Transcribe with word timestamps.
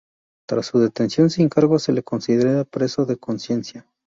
Tras 0.47 0.65
su 0.65 0.79
detención 0.79 1.29
sin 1.29 1.47
cargos 1.47 1.83
se 1.83 1.93
le 1.93 2.01
considera 2.01 2.63
preso 2.63 3.05
de 3.05 3.17
conciencia. 3.17 3.85